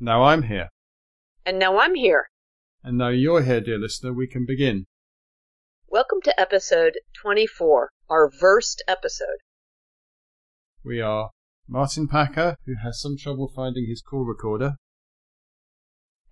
[0.00, 0.70] Now I'm here.
[1.46, 2.28] And now I'm here.
[2.82, 4.86] And now you're here, dear listener, we can begin.
[5.88, 9.38] Welcome to episode 24, our Wurst episode.
[10.84, 11.30] We are
[11.68, 14.74] Martin Packer, who has some trouble finding his call recorder.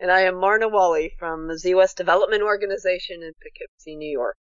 [0.00, 4.34] And I am Marna Walle from the ZOS Development Organization in Poughkeepsie, New York.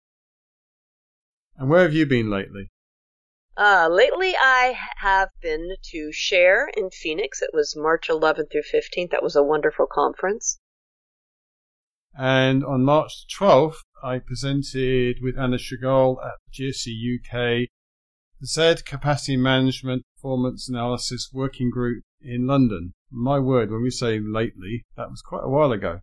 [1.58, 2.70] And where have you been lately?
[3.60, 7.42] Uh, lately, I have been to Share in Phoenix.
[7.42, 9.12] It was March 11th through 15th.
[9.12, 10.60] That was a wonderful conference.
[12.18, 17.68] And on March 12th, I presented with Anna Shugol at GSE UK
[18.40, 22.94] the Z Capacity Management Performance Analysis Working Group in London.
[23.12, 26.00] My word, when we say lately, that was quite a while ago.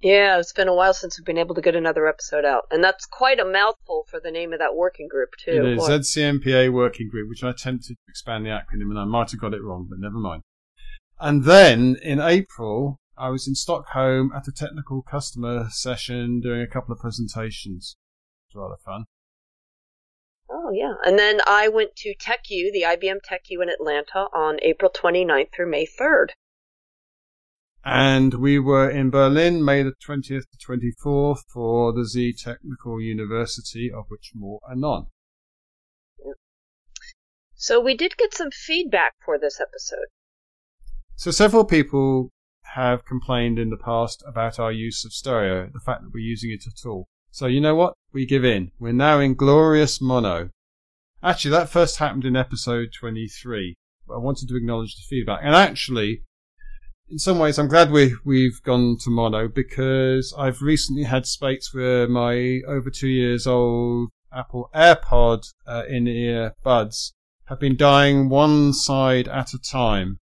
[0.00, 2.66] Yeah, it's been a while since we've been able to get another episode out.
[2.70, 5.50] And that's quite a mouthful for the name of that working group, too.
[5.50, 9.32] It is ZCMPA Working Group, which I attempted to expand the acronym and I might
[9.32, 10.42] have got it wrong, but never mind.
[11.18, 16.68] And then in April, I was in Stockholm at a technical customer session doing a
[16.68, 17.96] couple of presentations.
[18.48, 19.06] It was rather fun.
[20.48, 20.94] Oh, yeah.
[21.04, 25.70] And then I went to TechU, the IBM TechU in Atlanta on April 29th through
[25.70, 26.28] May 3rd.
[27.84, 33.90] And we were in Berlin, May the 20th to 24th for the Z Technical University,
[33.90, 35.06] of which more anon.
[37.54, 40.06] So we did get some feedback for this episode.
[41.16, 42.30] So several people
[42.74, 46.52] have complained in the past about our use of stereo, the fact that we're using
[46.52, 47.08] it at all.
[47.30, 47.94] So you know what?
[48.12, 48.70] We give in.
[48.78, 50.50] We're now in glorious mono.
[51.22, 53.74] Actually, that first happened in episode 23.
[54.08, 55.40] I wanted to acknowledge the feedback.
[55.42, 56.22] And actually,
[57.10, 61.72] in some ways, I'm glad we we've gone to mono because I've recently had spates
[61.72, 67.14] where my over two years old Apple AirPod uh, in-ear buds
[67.46, 70.18] have been dying one side at a time,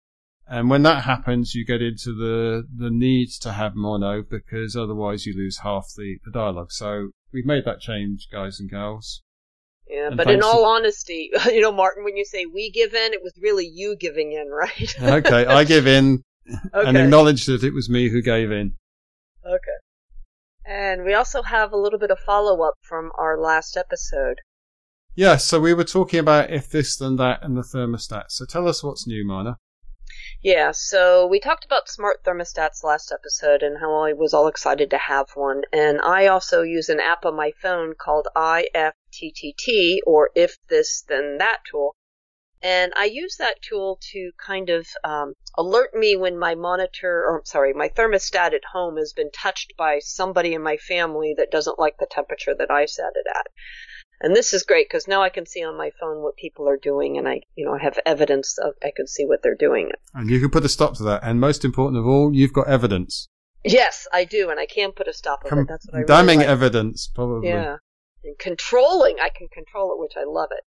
[0.46, 5.24] and when that happens, you get into the the need to have mono because otherwise
[5.24, 6.70] you lose half the, the dialogue.
[6.70, 9.22] So we've made that change, guys and girls.
[9.88, 10.68] Yeah, and but in all to...
[10.68, 14.32] honesty, you know, Martin, when you say we give in, it was really you giving
[14.32, 14.94] in, right?
[15.00, 16.88] okay, I give in okay.
[16.88, 18.74] and acknowledge that it was me who gave in.
[19.46, 19.78] Okay.
[20.66, 24.40] And we also have a little bit of follow up from our last episode.
[25.14, 28.24] Yeah, so we were talking about if this, then that, and the thermostat.
[28.30, 29.58] So tell us what's new, Marna.
[30.42, 34.90] Yeah, so we talked about smart thermostats last episode and how I was all excited
[34.90, 35.62] to have one.
[35.72, 41.38] And I also use an app on my phone called IFTTT, or If This Then
[41.38, 41.96] That tool.
[42.64, 47.42] And I use that tool to kind of um, alert me when my monitor, or
[47.44, 51.78] sorry, my thermostat at home has been touched by somebody in my family that doesn't
[51.78, 53.48] like the temperature that I set it at.
[54.22, 56.78] And this is great because now I can see on my phone what people are
[56.78, 59.90] doing, and I, you know, I have evidence of I can see what they're doing.
[60.14, 61.22] And you can put a stop to that.
[61.22, 63.28] And most important of all, you've got evidence.
[63.62, 65.68] Yes, I do, and I can put a stop to it.
[65.68, 66.52] That's what I damning really like.
[66.52, 67.50] evidence, probably.
[67.50, 67.76] Yeah,
[68.24, 70.64] and controlling, I can control it, which I love it.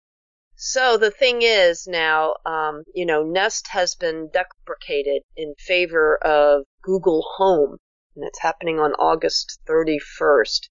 [0.60, 6.64] So the thing is now, um, you know, Nest has been deprecated in favor of
[6.82, 7.78] Google Home,
[8.16, 10.70] and it's happening on August 31st.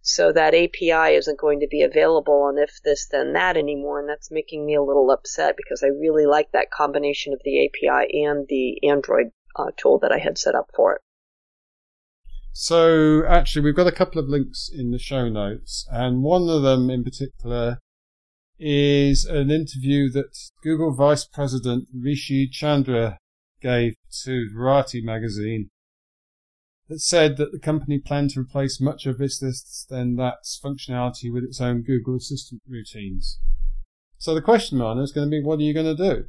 [0.00, 4.08] So that API isn't going to be available on if this then that anymore, and
[4.08, 8.24] that's making me a little upset because I really like that combination of the API
[8.24, 11.00] and the Android uh, tool that I had set up for it.
[12.52, 16.62] So actually, we've got a couple of links in the show notes, and one of
[16.62, 17.78] them in particular
[18.64, 23.18] is an interview that Google Vice President Rishi Chandra
[23.60, 25.70] gave to Variety magazine
[26.88, 31.32] that said that the company planned to replace much of this, this then that's functionality
[31.32, 33.40] with its own Google Assistant routines.
[34.18, 36.26] So the question, Marna, is going to be, what are you going to do?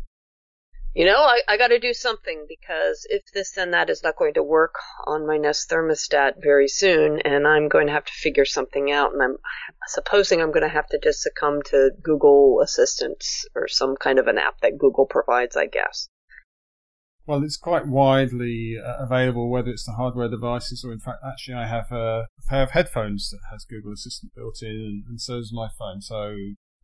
[0.93, 4.15] You know, I, I got to do something because if this then that is not
[4.15, 4.75] going to work
[5.07, 9.13] on my Nest thermostat very soon, and I'm going to have to figure something out,
[9.13, 9.37] and I'm
[9.87, 13.23] supposing I'm going to have to just succumb to Google Assistant
[13.55, 16.09] or some kind of an app that Google provides, I guess.
[17.25, 21.55] Well, it's quite widely uh, available, whether it's the hardware devices or, in fact, actually,
[21.55, 25.53] I have a pair of headphones that has Google Assistant built in, and, so does
[25.53, 26.01] my phone.
[26.01, 26.35] So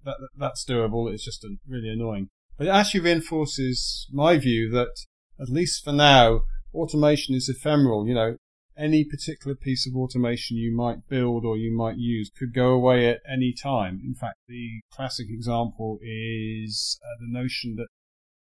[0.05, 1.13] that, that's doable.
[1.13, 2.29] It's just a, really annoying.
[2.59, 5.05] But it actually reinforces my view that,
[5.39, 6.41] at least for now,
[6.73, 8.05] automation is ephemeral.
[8.05, 8.35] You know,
[8.77, 13.07] any particular piece of automation you might build or you might use could go away
[13.07, 14.01] at any time.
[14.03, 17.87] In fact, the classic example is uh, the notion that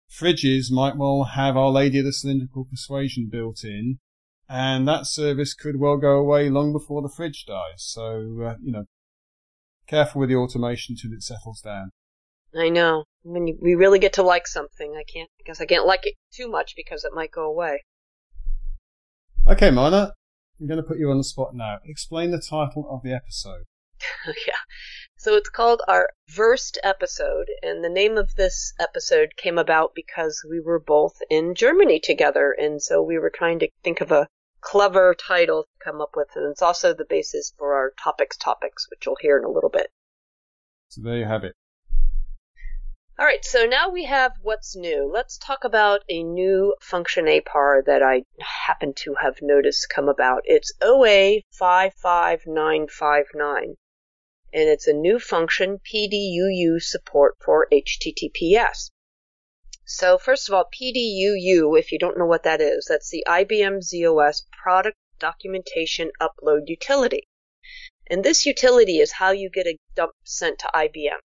[0.07, 3.97] fridges might well have Our Lady of the Cylindrical Persuasion built in,
[4.47, 7.77] and that service could well go away long before the fridge dies.
[7.77, 8.85] So, uh, you know,
[9.87, 11.89] careful with the automation till it settles down.
[12.55, 13.05] I know.
[13.23, 16.15] When you, we really get to like something, I can't because I can't like it
[16.31, 17.81] too much because it might go away.
[19.47, 20.13] Okay, Marna,
[20.59, 21.79] I'm going to put you on the spot now.
[21.85, 23.63] Explain the title of the episode.
[24.47, 24.53] yeah.
[25.17, 30.45] So it's called our Wurst episode, and the name of this episode came about because
[30.49, 34.27] we were both in Germany together, and so we were trying to think of a
[34.61, 38.87] clever title to come up with, and it's also the basis for our topics topics,
[38.89, 39.91] which you'll hear in a little bit.
[40.89, 41.55] So there you have it.
[43.19, 45.07] All right, so now we have what's new.
[45.07, 48.23] Let's talk about a new function APAR that I
[48.65, 50.41] happen to have noticed come about.
[50.45, 53.77] It's OA 55959
[54.51, 58.89] and it's a new function, PDUU support for HTTPS.
[59.85, 63.83] So first of all, PDUU, if you don't know what that is, that's the IBM
[63.83, 67.27] ZOS product documentation upload utility.
[68.07, 71.19] And this utility is how you get a dump sent to IBM.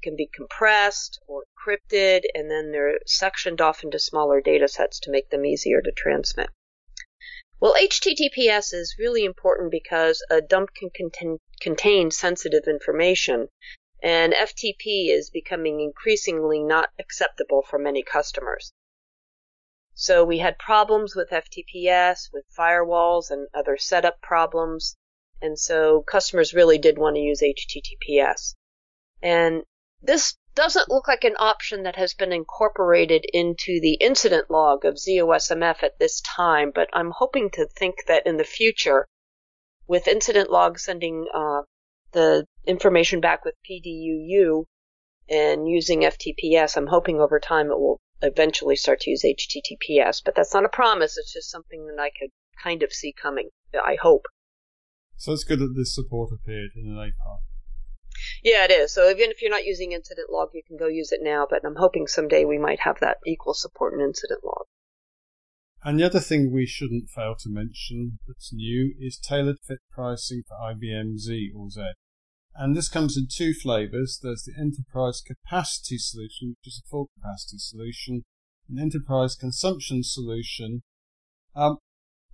[0.00, 5.00] It can be compressed or encrypted, and then they're sectioned off into smaller data sets
[5.00, 6.50] to make them easier to transmit.
[7.58, 13.48] Well, HTTPS is really important because a dump can contain, contain sensitive information,
[14.00, 18.72] and FTP is becoming increasingly not acceptable for many customers.
[19.94, 24.96] So we had problems with FTPS, with firewalls and other setup problems,
[25.42, 28.54] and so customers really did want to use HTTPS.
[29.20, 29.64] And
[30.00, 34.94] this doesn't look like an option that has been incorporated into the incident log of
[34.94, 39.06] ZOSMF at this time, but I'm hoping to think that in the future,
[39.86, 41.62] with incident log sending uh,
[42.12, 44.64] the information back with PDUU
[45.28, 50.34] and using FTPS, I'm hoping over time it will eventually start to use HTTPS, but
[50.34, 51.16] that's not a promise.
[51.16, 52.30] It's just something that I could
[52.62, 53.50] kind of see coming.
[53.74, 54.26] I hope.
[55.16, 57.38] So it's good that this support appeared in an APAR.
[58.42, 58.92] Yeah, it is.
[58.92, 61.64] So even if you're not using incident log, you can go use it now, but
[61.64, 64.66] I'm hoping someday we might have that equal support in incident log.
[65.84, 70.42] And the other thing we shouldn't fail to mention that's new is tailored fit pricing
[70.48, 71.92] for IBM Z or Z.
[72.54, 74.18] And this comes in two flavors.
[74.20, 78.24] There's the enterprise capacity solution, which is a full capacity solution,
[78.68, 80.82] an enterprise consumption solution.
[81.54, 81.78] Um,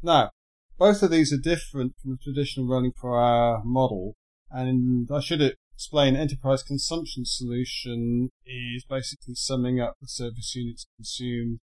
[0.03, 0.31] now,
[0.79, 4.15] both of these are different from the traditional running per hour model.
[4.51, 5.43] And I should
[5.75, 11.59] explain enterprise consumption solution is basically summing up the service units consumed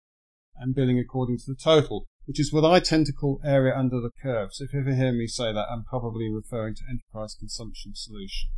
[0.56, 4.00] and billing according to the total, which is what I tend to call area under
[4.00, 4.50] the curve.
[4.52, 8.50] So if you ever hear me say that, I'm probably referring to enterprise consumption solution.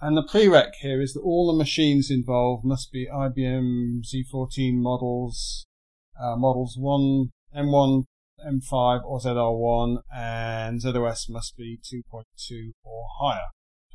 [0.00, 5.66] And the prereq here is that all the machines involved must be IBM Z14 models,
[6.18, 8.04] uh, models 1, M1,
[8.46, 13.48] M5 or ZR1, and ZOS must be 2.2 or higher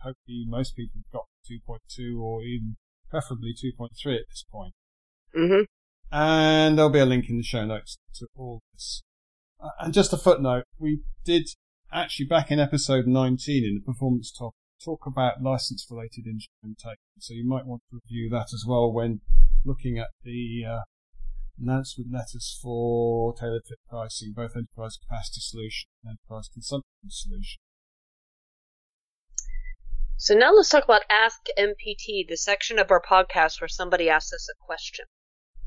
[0.06, 2.78] hopefully most people have got 2.2 or even
[3.10, 4.74] preferably 2.3 at this point.
[5.36, 5.64] Mm-hmm.
[6.12, 9.02] And there'll be a link in the show notes to all this.
[9.62, 11.48] Uh, and just a footnote, we did
[11.92, 14.54] actually back in episode 19 in the performance talk
[14.84, 17.02] talk about license related instrumentation.
[17.20, 19.22] So you might want to review that as well when
[19.64, 20.80] looking at the uh,
[21.60, 27.60] announcement letters for tailored fit pricing, both enterprise capacity solution and enterprise consumption solution.
[30.18, 34.32] So now let's talk about Ask MPT, the section of our podcast where somebody asks
[34.32, 35.06] us a question.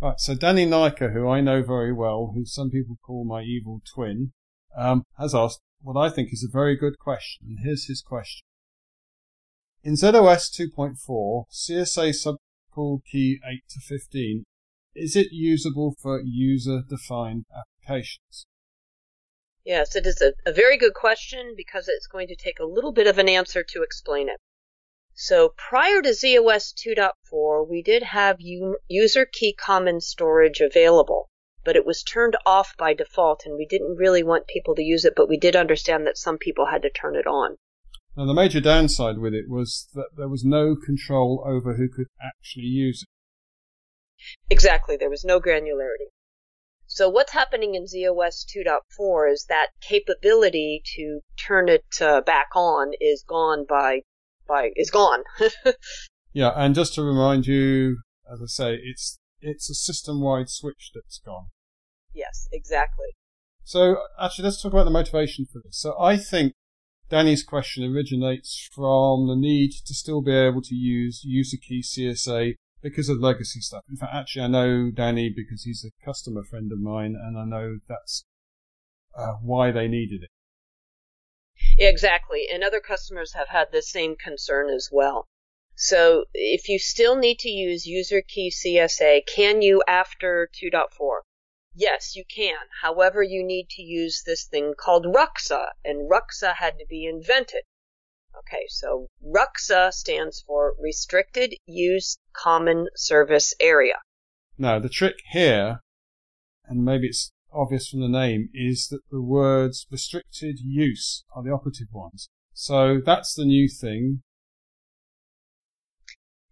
[0.01, 3.83] Right, so Danny Nika, who I know very well, who some people call my evil
[3.95, 4.33] twin,
[4.75, 7.47] um, has asked what I think is a very good question.
[7.49, 8.43] And here's his question.
[9.85, 14.45] In ZOS 2.4, CSA subcall key 8 to 15,
[14.95, 18.47] is it usable for user-defined applications?
[19.65, 22.93] Yes, it is a, a very good question because it's going to take a little
[22.93, 24.41] bit of an answer to explain it.
[25.21, 31.29] So prior to ZOS 2.4, we did have user key common storage available,
[31.65, 35.05] but it was turned off by default and we didn't really want people to use
[35.05, 37.57] it, but we did understand that some people had to turn it on.
[38.17, 42.07] Now the major downside with it was that there was no control over who could
[42.23, 43.09] actually use it.
[44.49, 46.13] Exactly, there was no granularity.
[46.87, 52.93] So what's happening in ZOS 2.4 is that capability to turn it uh, back on
[53.01, 54.03] is gone by
[54.49, 55.23] by is gone.
[56.33, 57.99] yeah, and just to remind you,
[58.33, 61.47] as I say, it's it's a system-wide switch that's gone.
[62.13, 63.07] Yes, exactly.
[63.63, 65.79] So actually, let's talk about the motivation for this.
[65.79, 66.55] So I think
[67.09, 72.55] Danny's question originates from the need to still be able to use user key CSA
[72.83, 73.85] because of legacy stuff.
[73.89, 77.45] In fact, actually, I know Danny because he's a customer friend of mine, and I
[77.45, 78.25] know that's
[79.17, 80.31] uh, why they needed it.
[81.79, 82.47] Exactly.
[82.53, 85.27] And other customers have had the same concern as well.
[85.75, 91.21] So if you still need to use user key CSA, can you after 2.4?
[91.75, 92.57] Yes, you can.
[92.83, 97.63] However, you need to use this thing called RUCSA, and RUCSA had to be invented.
[98.37, 104.01] Okay, so RUCSA stands for Restricted Use Common Service Area.
[104.59, 105.81] Now, the trick here,
[106.65, 111.51] and maybe it's obvious from the name, is that the words restricted use are the
[111.51, 112.29] operative ones.
[112.53, 114.23] So that's the new thing.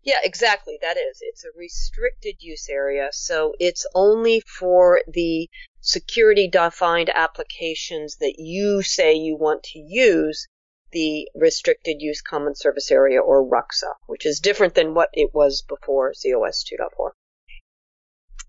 [0.02, 0.78] Yeah, exactly.
[0.80, 1.18] That is.
[1.20, 5.48] It's a restricted use area, so it's only for the
[5.80, 10.46] security defined applications that you say you want to use
[10.92, 15.62] the restricted use common service area or RUCSA, which is different than what it was
[15.62, 17.10] before ZOS 2.4.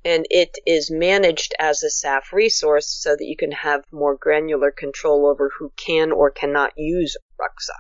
[0.07, 4.71] And it is managed as a SAF resource so that you can have more granular
[4.71, 7.75] control over who can or cannot use RUCSA.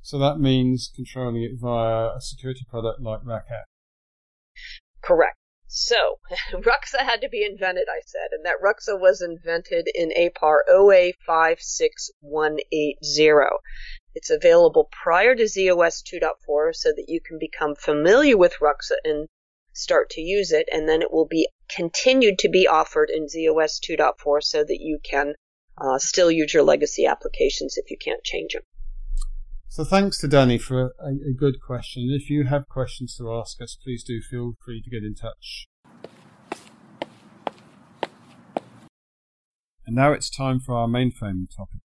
[0.00, 3.64] So that means controlling it via a security product like RACF.
[5.02, 5.36] Correct.
[5.66, 6.20] So,
[6.52, 13.58] RUCSA had to be invented, I said, and that RUCSA was invented in APAR OA56180.
[14.14, 19.28] It's available prior to ZOS 2.4 so that you can become familiar with RUCSA and
[19.72, 23.80] start to use it, and then it will be continued to be offered in ZOS
[23.80, 25.34] 2.4 so that you can
[25.78, 28.62] uh, still use your legacy applications if you can't change them.
[29.68, 32.10] So thanks to Danny for a, a, good question.
[32.10, 35.66] If you have questions to ask us, please do feel free to get in touch.
[39.86, 41.80] And now it's time for our mainframe topic.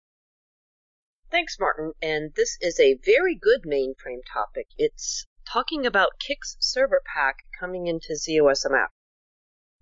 [1.29, 1.93] Thanks, Martin.
[2.01, 4.67] And this is a very good mainframe topic.
[4.79, 8.87] It's talking about CICS Server Pack coming into ZOSMF.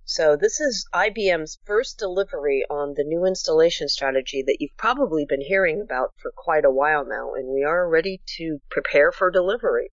[0.05, 5.41] So this is IBM's first delivery on the new installation strategy that you've probably been
[5.41, 9.91] hearing about for quite a while now, and we are ready to prepare for delivery.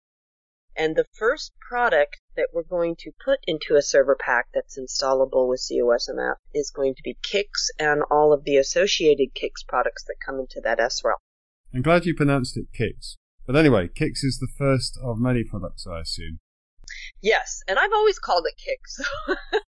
[0.77, 5.49] And the first product that we're going to put into a server pack that's installable
[5.49, 10.17] with ZOSMF is going to be CICS and all of the associated CICS products that
[10.25, 11.15] come into that SRAM.
[11.73, 13.17] I'm glad you pronounced it CICS.
[13.47, 16.41] But anyway, CICS is the first of many products, I assume.
[17.21, 19.39] Yes, and I've always called it CICS.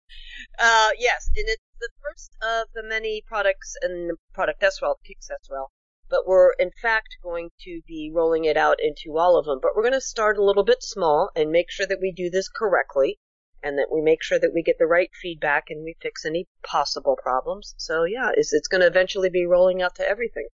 [0.59, 4.99] Uh, yes, and it's the first of the many products in the product as well,
[5.07, 5.71] CICS as well.
[6.09, 9.59] But we're in fact going to be rolling it out into all of them.
[9.61, 12.29] But we're going to start a little bit small and make sure that we do
[12.29, 13.19] this correctly
[13.63, 16.47] and that we make sure that we get the right feedback and we fix any
[16.61, 17.73] possible problems.
[17.77, 20.47] So yeah, it's, it's going to eventually be rolling out to everything.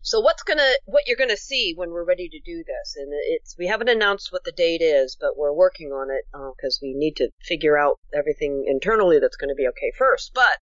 [0.00, 3.56] So what's gonna what you're gonna see when we're ready to do this, and it's
[3.58, 6.94] we haven't announced what the date is, but we're working on it because uh, we
[6.94, 10.32] need to figure out everything internally that's going to be okay first.
[10.32, 10.60] But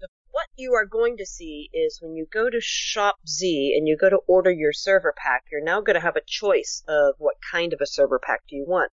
[0.00, 3.88] the, what you are going to see is when you go to Shop Z and
[3.88, 7.16] you go to order your server pack, you're now going to have a choice of
[7.18, 8.92] what kind of a server pack do you want.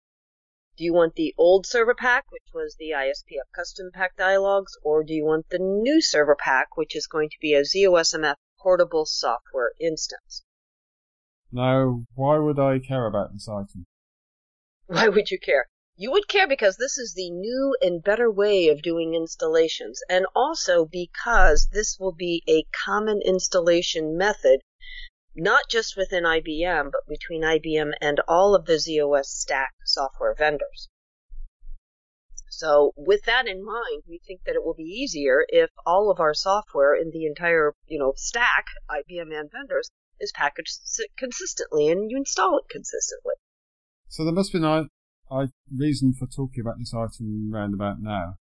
[0.75, 5.12] Do you want the old server pack, which was the ISPF CustomPac dialogues, or do
[5.12, 9.73] you want the new server pack, which is going to be a ZOSMF portable software
[9.81, 10.45] instance.
[11.50, 13.87] Now, why would I care about this item?
[14.87, 15.66] Why would you care?
[15.97, 20.26] You would care because this is the new and better way of doing installations, and
[20.35, 24.62] also because this will be a common installation method,
[25.35, 30.88] not just within IBM, but between IBM and all of the ZOS stack software vendors.
[32.62, 36.21] So with that in mind, we think that it will be easier if all of
[36.21, 39.90] our software in the entire, you know, stack, IBM and vendors,
[40.21, 40.78] is packaged
[41.19, 43.35] consistently and you install it consistently.
[44.07, 44.87] So there must be no
[45.76, 48.37] reason for talking about this item round about now.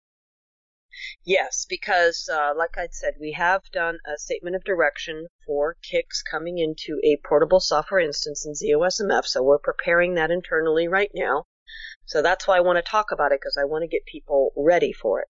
[1.24, 6.24] Yes, because uh, like I said, we have done a statement of direction for CICS
[6.28, 11.46] coming into a portable software instance in ZOSMF, so we're preparing that internally right now.
[12.08, 14.54] So that's why I want to talk about it because I want to get people
[14.56, 15.28] ready for it.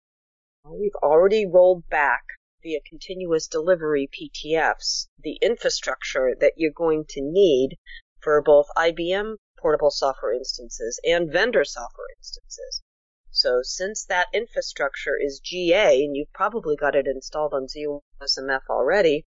[0.63, 2.21] We've already rolled back
[2.61, 7.77] via continuous delivery PTFs the infrastructure that you're going to need
[8.19, 12.83] for both IBM portable software instances and vendor software instances.
[13.31, 19.25] So since that infrastructure is GA and you've probably got it installed on ZOSMF already,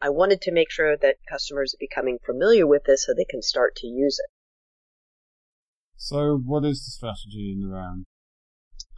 [0.00, 3.42] I wanted to make sure that customers are becoming familiar with this so they can
[3.42, 4.30] start to use it.
[5.96, 8.04] So, what is the strategy in the round?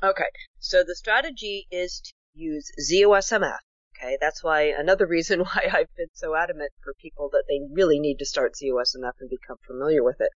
[0.03, 3.59] Okay, so the strategy is to use ZOSMF.
[3.97, 7.99] Okay, that's why another reason why I've been so adamant for people that they really
[7.99, 10.31] need to start ZOSMF and become familiar with it.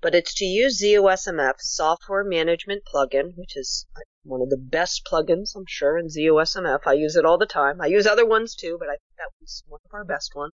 [0.00, 3.86] But it's to use ZOSMF software management plugin, which is
[4.26, 6.80] one of the best plugins, I'm sure, in ZOSMF.
[6.86, 7.80] I use it all the time.
[7.80, 10.52] I use other ones too, but I think that was one of our best ones.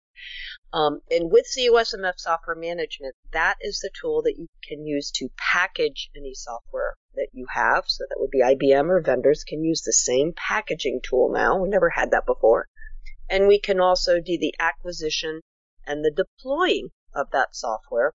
[0.72, 5.28] Um, and with ZOSMF software management, that is the tool that you can use to
[5.37, 7.84] package any software that you have.
[7.87, 11.58] So that would be IBM or vendors can use the same packaging tool now.
[11.58, 12.68] We never had that before.
[13.28, 15.42] And we can also do the acquisition
[15.87, 18.12] and the deploying of that software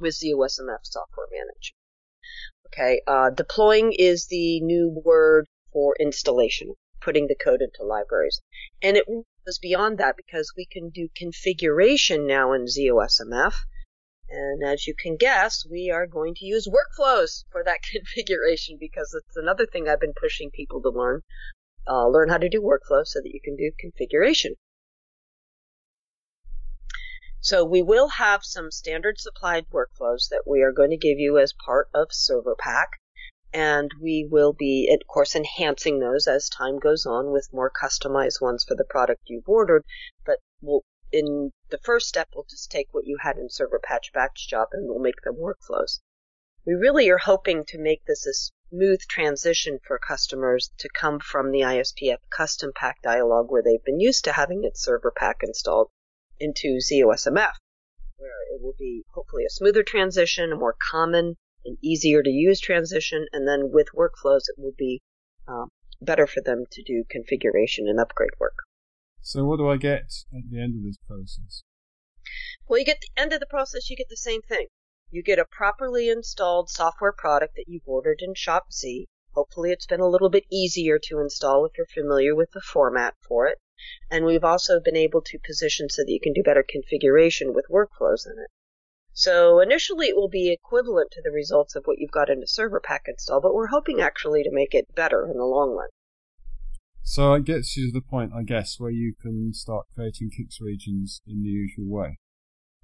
[0.00, 1.81] with ZOSMF software management.
[2.72, 8.40] Okay, uh, deploying is the new word for installation, putting the code into libraries.
[8.80, 13.54] And it goes beyond that because we can do configuration now in ZOSMF.
[14.30, 19.12] And as you can guess, we are going to use workflows for that configuration because
[19.12, 21.20] it's another thing I've been pushing people to learn.
[21.86, 24.54] Uh, learn how to do workflows so that you can do configuration.
[27.44, 31.38] So we will have some standard supplied workflows that we are going to give you
[31.38, 33.00] as part of Server Pack.
[33.52, 38.40] And we will be, of course, enhancing those as time goes on with more customized
[38.40, 39.84] ones for the product you've ordered.
[40.24, 44.46] But we'll, in the first step, we'll just take what you had in ServerPac Batch
[44.48, 45.98] Job and we'll make them workflows.
[46.64, 48.34] We really are hoping to make this a
[48.70, 54.22] smooth transition for customers to come from the ISPF CustomPac dialog where they've been used
[54.26, 55.90] to having its server pack installed
[56.42, 57.52] into ZOSMF,
[58.16, 62.60] where it will be hopefully a smoother transition, a more common and easier to use
[62.60, 65.00] transition, and then with workflows, it will be
[65.46, 65.68] um,
[66.00, 68.56] better for them to do configuration and upgrade work.
[69.20, 71.62] So, what do I get at the end of this process?
[72.66, 74.66] Well, you get the end of the process, you get the same thing.
[75.10, 79.04] You get a properly installed software product that you've ordered in ShopZ.
[79.34, 83.14] Hopefully, it's been a little bit easier to install if you're familiar with the format
[83.26, 83.58] for it.
[84.10, 87.66] And we've also been able to position so that you can do better configuration with
[87.70, 88.50] workflows in it.
[89.12, 92.46] So initially it will be equivalent to the results of what you've got in a
[92.46, 95.88] server pack install, but we're hoping actually to make it better in the long run.
[97.02, 100.60] So it gets you to the point, I guess, where you can start creating CICS
[100.60, 102.18] regions in the usual way.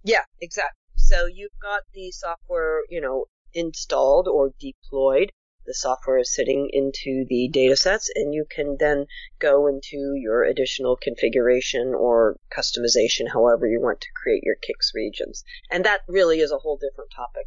[0.03, 0.81] Yeah, exactly.
[0.97, 5.31] So you've got the software, you know, installed or deployed
[5.69, 9.07] the software is sitting into the datasets and you can then
[9.39, 15.45] go into your additional configuration or customization however you want to create your CICS regions.
[15.71, 17.47] And that really is a whole different topic.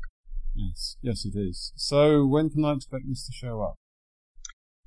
[0.56, 1.74] Yes, yes it is.
[1.76, 3.76] So when can I expect this to show up?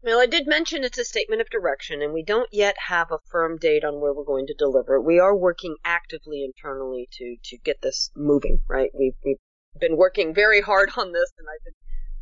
[0.05, 3.21] Well, I did mention it's a statement of direction, and we don't yet have a
[3.31, 5.03] firm date on where we're going to deliver it.
[5.03, 8.59] We are working actively internally to to get this moving.
[8.69, 8.91] Right?
[8.93, 9.39] We've we've
[9.81, 11.73] been working very hard on this, and I've been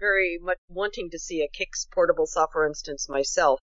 [0.03, 3.61] very much wanting to see a CICS portable software instance myself,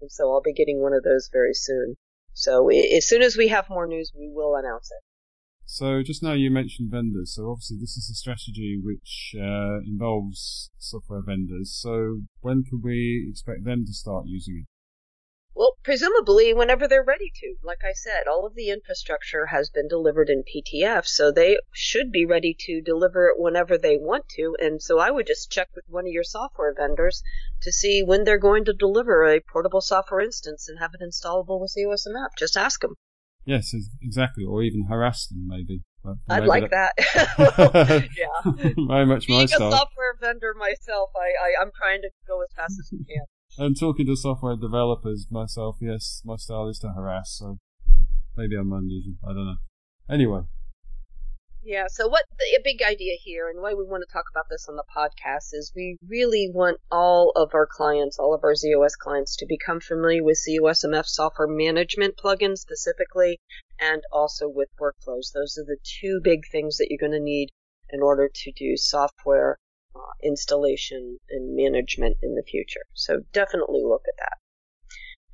[0.00, 1.96] and so I'll be getting one of those very soon.
[2.34, 5.02] So as soon as we have more news, we will announce it.
[5.64, 7.34] So just now you mentioned vendors.
[7.34, 11.76] So obviously this is a strategy which uh, involves software vendors.
[11.82, 14.68] So when could we expect them to start using it?
[15.58, 17.56] Well, presumably whenever they're ready to.
[17.64, 22.12] Like I said, all of the infrastructure has been delivered in PTF, so they should
[22.12, 24.54] be ready to deliver it whenever they want to.
[24.60, 27.24] And so I would just check with one of your software vendors
[27.62, 31.60] to see when they're going to deliver a portable software instance and have it installable
[31.60, 32.28] with ZOSMF.
[32.38, 32.94] Just ask them.
[33.44, 34.44] Yes, exactly.
[34.44, 35.82] Or even harass them, maybe.
[36.28, 36.92] I'd like that.
[36.96, 38.08] that.
[38.16, 38.52] yeah.
[38.86, 39.72] Very much Being my style.
[39.72, 43.24] A software vendor myself, I, I, I'm trying to go as fast as we can.
[43.60, 47.58] And talking to software developers myself, yes, my style is to harass, so
[48.36, 49.14] maybe I'm unusual.
[49.24, 49.56] I don't know.
[50.08, 50.42] Anyway.
[51.64, 54.68] Yeah, so what the big idea here and why we want to talk about this
[54.68, 58.96] on the podcast is we really want all of our clients, all of our ZOS
[58.96, 63.40] clients to become familiar with ZOSMF software management plugins specifically
[63.80, 65.32] and also with workflows.
[65.34, 67.48] Those are the two big things that you're going to need
[67.90, 69.58] in order to do software
[69.98, 72.84] uh, installation and management in the future.
[72.94, 74.38] So definitely look at that.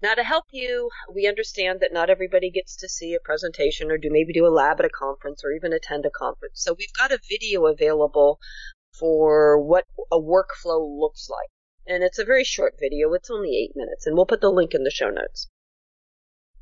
[0.03, 3.97] Now, to help you, we understand that not everybody gets to see a presentation or
[3.97, 6.63] do maybe do a lab at a conference or even attend a conference.
[6.63, 8.39] So we've got a video available
[8.99, 11.49] for what a workflow looks like.
[11.87, 13.13] And it's a very short video.
[13.15, 15.49] It's only eight minutes, and we'll put the link in the show notes.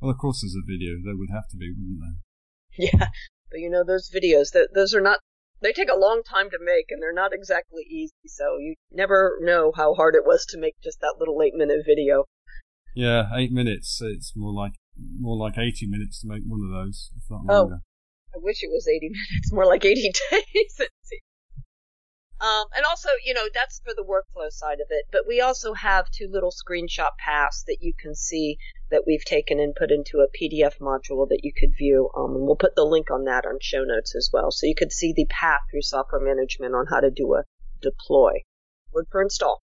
[0.01, 0.95] Well, of course, there's a video.
[1.05, 2.19] There would have to be, wouldn't there?
[2.93, 3.09] Yeah,
[3.51, 4.51] but you know those videos.
[4.75, 5.19] Those are not
[5.63, 9.39] they take a long time to make and they're not exactly easy, so you never
[9.41, 12.25] know how hard it was to make just that little eight minute video.
[12.95, 14.01] Yeah, eight minutes.
[14.03, 14.73] It's more like
[15.19, 17.79] more like eighty minutes to make one of those, if not oh, longer.
[17.81, 20.81] Oh, I wish it was eighty minutes, more like eighty days.
[22.43, 25.07] Um, and also, you know, that's for the workflow side of it.
[25.13, 28.59] But we also have two little screenshot paths that you can see
[28.91, 32.11] that we've taken and put into a PDF module that you could view.
[32.17, 34.51] Um, and we'll put the link on that on show notes as well.
[34.51, 37.45] So you could see the path through software management on how to do a
[37.81, 38.43] deploy.
[38.93, 39.63] Word for install.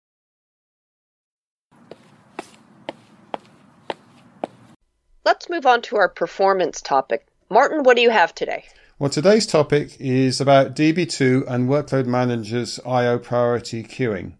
[5.24, 7.26] Let's move on to our performance topic.
[7.48, 8.64] Martin, what do you have today?
[8.98, 14.36] Well, today's topic is about DB2 and Workload Manager's I/O priority queuing.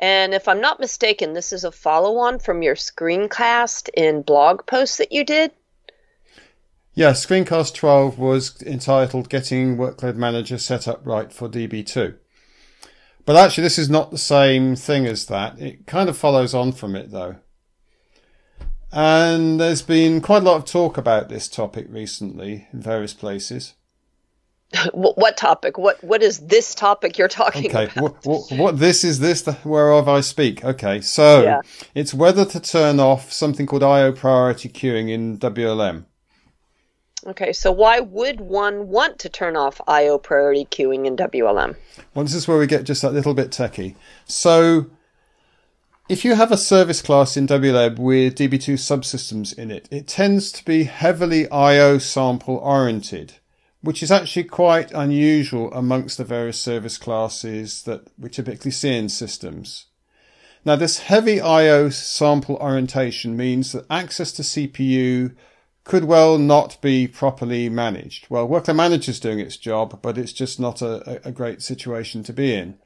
[0.00, 4.98] And if I'm not mistaken, this is a follow-on from your screencast in blog post
[4.98, 5.52] that you did.
[6.94, 12.16] Yeah, screencast 12 was entitled Getting Workload Manager Set Up Right for DB2.
[13.24, 15.56] But actually, this is not the same thing as that.
[15.60, 17.36] It kind of follows on from it, though.
[18.92, 23.74] And there's been quite a lot of talk about this topic recently in various places.
[24.94, 25.78] what topic?
[25.78, 27.96] What what is this topic you're talking okay, about?
[27.96, 30.64] What, what, what this is this whereof I speak.
[30.64, 31.60] Okay, so yeah.
[31.94, 36.04] it's whether to turn off something called IO priority queuing in WLM.
[37.26, 41.76] Okay, so why would one want to turn off IO priority queuing in WLM?
[42.14, 43.94] Well, this is where we get just a little bit techie.
[44.24, 44.86] So
[46.10, 50.50] if you have a service class in WLM with DB2 subsystems in it, it tends
[50.50, 53.34] to be heavily IO sample oriented,
[53.80, 59.08] which is actually quite unusual amongst the various service classes that we typically see in
[59.08, 59.86] systems.
[60.64, 65.36] Now, this heavy IO sample orientation means that access to CPU
[65.84, 68.26] could well not be properly managed.
[68.28, 72.24] Well, Workload Manager is doing its job, but it's just not a, a great situation
[72.24, 72.78] to be in.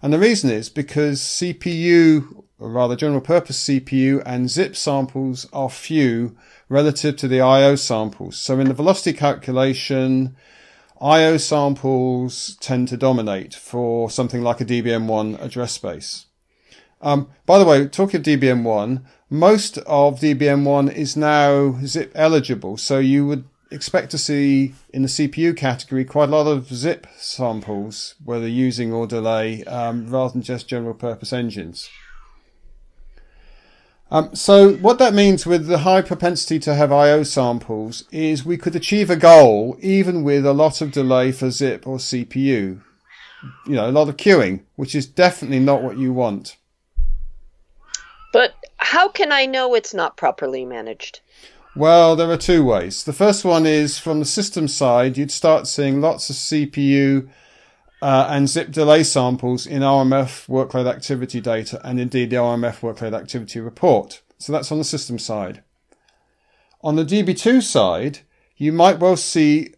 [0.00, 5.68] And the reason is because CPU or rather general purpose CPU and zIIP samples are
[5.68, 6.36] few
[6.68, 8.36] relative to the IO samples.
[8.36, 10.36] So in the velocity calculation,
[11.00, 16.26] IO samples tend to dominate for something like a DBM1 address space.
[17.00, 22.76] Um, by the way, talking of DBM1, most of DBM1 is now zIIP eligible.
[22.76, 27.06] So you would expect to see in the CPU category quite a lot of zIIP
[27.16, 31.90] samples, whether using or delay, um, rather than just general purpose engines.
[34.12, 38.58] Um, so what that means with the high propensity to have I/O samples is we
[38.58, 42.82] could achieve a goal even with a lot of delay for zIIP or CPU.
[43.66, 46.58] You know, a lot of queuing, which is definitely not what you want.
[48.34, 51.20] But how can I know it's not properly managed?
[51.74, 53.04] Well, there are two ways.
[53.04, 57.30] The first one is from the system side, you'd start seeing lots of CPU
[58.02, 63.16] uh, and zIIP delay samples in RMF workload activity data and indeed the RMF workload
[63.16, 64.22] activity report.
[64.38, 65.62] So that's on the system side.
[66.80, 68.18] On the DB2 side,
[68.56, 69.74] you might well see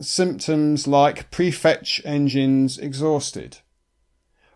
[0.00, 3.58] symptoms like prefetch engines exhausted,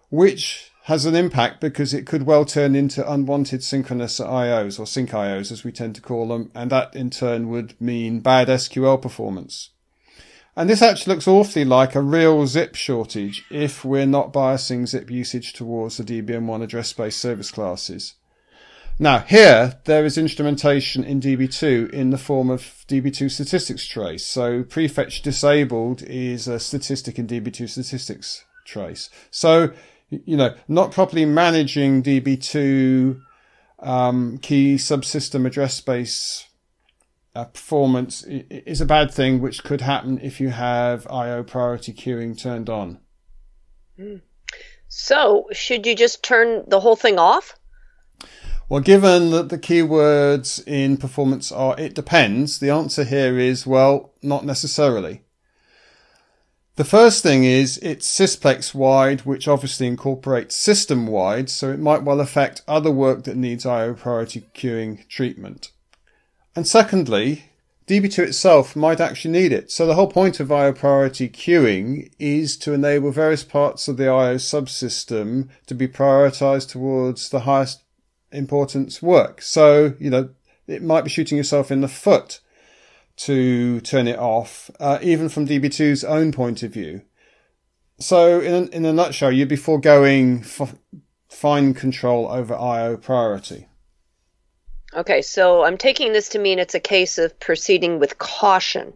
[0.08, 5.10] which has an impact because it could well turn into unwanted synchronous IOs or sync
[5.10, 9.02] IOs as we tend to call them, and that in turn would mean bad SQL
[9.02, 9.70] performance.
[10.54, 15.10] And this actually looks awfully like a real zIIP shortage if we're not biasing zIIP
[15.10, 18.14] usage towards the DBM1 address space service classes.
[18.98, 24.26] Now, here, there is instrumentation in DB2 in the form of DB2 statistics trace.
[24.26, 29.08] So prefetch disabled is a statistic in DB2 statistics trace.
[29.30, 29.70] So,
[30.10, 33.22] you know, not properly managing DB2
[33.78, 36.46] um, key subsystem address space
[37.34, 42.38] uh, performance is a bad thing, which could happen if you have I/O priority queuing
[42.38, 42.98] turned on.
[43.96, 44.16] Hmm.
[44.88, 47.58] So, should you just turn the whole thing off?
[48.68, 54.12] Well, given that the keywords in performance are it depends, the answer here is well,
[54.22, 55.22] not necessarily.
[56.76, 62.02] The first thing is it's sysplex wide, which obviously incorporates system wide, so it might
[62.02, 65.70] well affect other work that needs IO priority queuing treatment.
[66.54, 67.44] And secondly,
[67.86, 69.70] DB2 itself might actually need it.
[69.70, 74.08] So the whole point of IO priority queuing is to enable various parts of the
[74.08, 77.82] IO subsystem to be prioritized towards the highest
[78.30, 79.42] importance work.
[79.42, 80.30] So, you know,
[80.66, 82.40] it might be shooting yourself in the foot
[83.16, 87.02] to turn it off, uh, even from DB2's own point of view.
[87.98, 90.76] So in a, in a nutshell, you'd be foregoing f-
[91.28, 93.66] fine control over IO priority.
[94.94, 98.92] Okay, so I'm taking this to mean it's a case of proceeding with caution.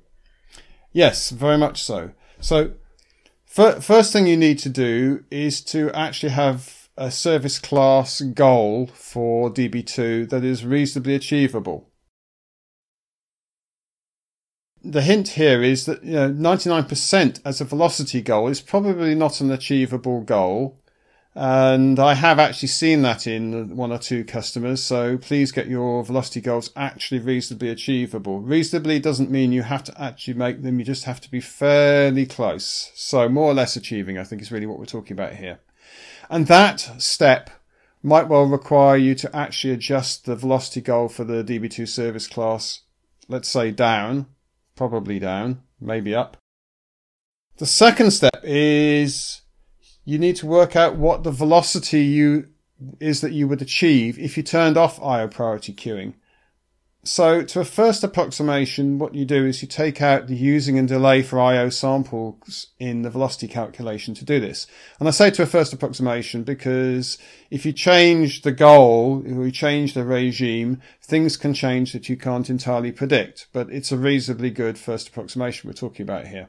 [0.93, 2.11] Yes, very much so.
[2.41, 2.73] So,
[3.47, 9.51] first thing you need to do is to actually have a service class goal for
[9.51, 11.89] DB2 that is reasonably achievable.
[14.83, 19.41] The hint here is that you know 99% as a velocity goal is probably not
[19.41, 20.81] an achievable goal
[21.37, 24.83] and I have actually seen that in one or two customers.
[24.83, 28.41] So please get your velocity goals actually reasonably achievable.
[28.41, 30.79] Reasonably doesn't mean you have to actually make them.
[30.79, 32.91] You just have to be fairly close.
[32.95, 35.61] So more or less achieving, I think is really what we're talking about here.
[36.31, 37.51] And that step
[38.03, 42.81] might well require you to actually adjust the velocity goal for the DB2 service class,
[43.29, 44.25] let's say down,
[44.75, 46.39] probably down, maybe up.
[47.59, 49.43] The second step is
[50.07, 52.49] you need to work out what the velocity you
[53.01, 56.15] is that you would achieve if you turned off IO priority queuing.
[57.03, 60.89] So to a first approximation, what you do is you take out the using and
[60.89, 64.67] delay for IO samples in the velocity calculation to do this.
[64.99, 67.19] And I say to a first approximation because
[67.51, 72.17] if you change the goal, if you change the regime, things can change that you
[72.17, 76.49] can't entirely predict, but it's a reasonably good first approximation we're talking about here.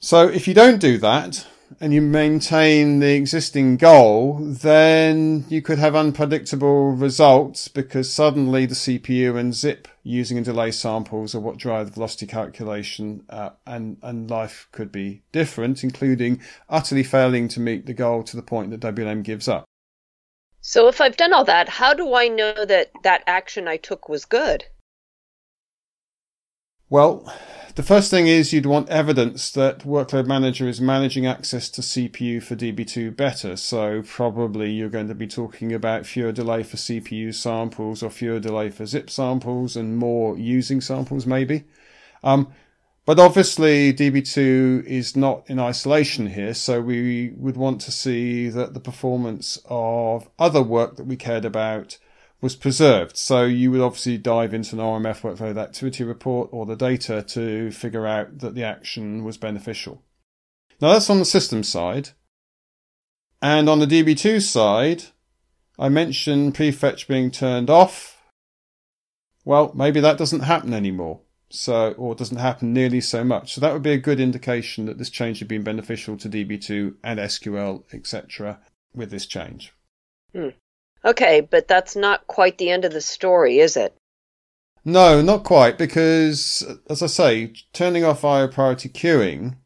[0.00, 1.46] So if you don't do that,
[1.80, 8.74] and you maintain the existing goal, then you could have unpredictable results because suddenly the
[8.74, 13.98] CPU and zIIP using and delay samples are what drive the velocity calculation, uh, and
[14.02, 18.70] and life could be different, including utterly failing to meet the goal to the point
[18.70, 19.64] that WLM gives up.
[20.60, 24.08] So if I've done all that, how do I know that that action I took
[24.08, 24.64] was good?
[26.88, 27.32] Well,
[27.74, 32.40] the first thing is you'd want evidence that Workload Manager is managing access to CPU
[32.40, 33.56] for DB2 better.
[33.56, 38.38] So probably you're going to be talking about fewer delay for CPU samples or fewer
[38.38, 41.64] delay for zIIP samples and more using samples maybe.
[42.22, 42.52] Um,
[43.04, 46.54] but obviously DB2 is not in isolation here.
[46.54, 51.44] So we would want to see that the performance of other work that we cared
[51.44, 51.98] about
[52.40, 53.16] was preserved.
[53.16, 57.70] So you would obviously dive into an RMF workload activity report or the data to
[57.70, 60.02] figure out that the action was beneficial.
[60.80, 62.10] Now that's on the system side.
[63.40, 65.04] And on the DB2 side,
[65.78, 68.22] I mentioned prefetch being turned off.
[69.44, 71.20] Well, maybe that doesn't happen anymore.
[71.48, 73.54] So, or doesn't happen nearly so much.
[73.54, 76.96] So that would be a good indication that this change had been beneficial to DB2
[77.04, 78.58] and SQL, etc.
[78.92, 79.72] with this change.
[80.34, 80.48] Hmm.
[81.06, 83.96] Okay, but that's not quite the end of the story, is it?
[84.84, 89.56] No, not quite, because as I say, turning off IO priority queuing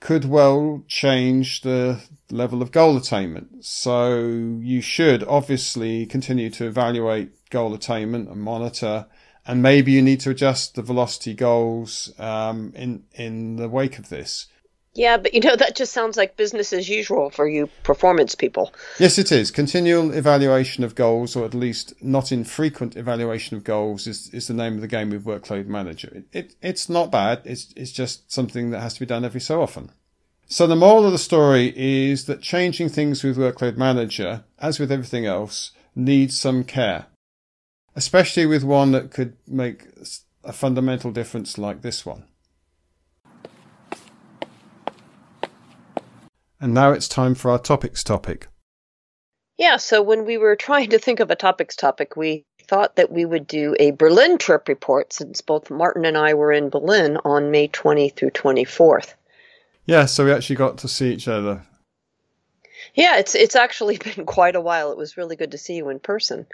[0.00, 3.64] could well change the level of goal attainment.
[3.64, 4.16] So
[4.60, 9.06] you should obviously continue to evaluate goal attainment and monitor,
[9.44, 14.08] and maybe you need to adjust the velocity goals um, in in the wake of
[14.08, 14.46] this.
[14.94, 18.72] Yeah, but you know, that just sounds like business as usual for you performance people.
[18.98, 19.50] Yes, it is.
[19.50, 24.54] Continual evaluation of goals, or at least not infrequent evaluation of goals, is, is the
[24.54, 26.10] name of the game with Workload Manager.
[26.12, 27.42] It, it, it's not bad.
[27.44, 29.92] It's, it's just something that has to be done every so often.
[30.46, 34.90] So the moral of the story is that changing things with Workload Manager, as with
[34.90, 37.06] everything else, needs some care.
[37.94, 39.84] Especially with one that could make
[40.42, 42.24] a fundamental difference like this one.
[46.60, 48.48] And now it's time for our topics topic.
[49.56, 53.10] Yeah, so when we were trying to think of a topics topic, we thought that
[53.10, 57.18] we would do a Berlin trip report since both Martin and I were in Berlin
[57.24, 59.14] on May 20 through 24th.
[59.86, 61.62] Yeah, so we actually got to see each other.
[62.94, 64.92] Yeah, it's it's actually been quite a while.
[64.92, 66.46] It was really good to see you in person.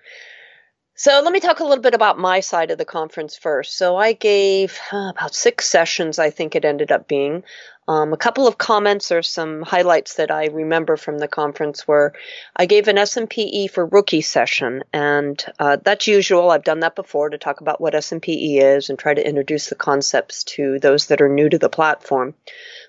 [0.97, 3.77] So let me talk a little bit about my side of the conference first.
[3.77, 7.43] So I gave uh, about six sessions, I think it ended up being.
[7.87, 12.15] Um, a couple of comments or some highlights that I remember from the conference were
[12.57, 16.51] I gave an SMP/E for rookie session, and uh, that's usual.
[16.51, 19.75] I've done that before to talk about what SMP/E is and try to introduce the
[19.75, 22.35] concepts to those that are new to the platform.